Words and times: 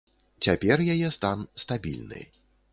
Цяпер 0.47 0.83
яе 0.95 1.09
стан 1.17 1.45
стабільны. 1.67 2.27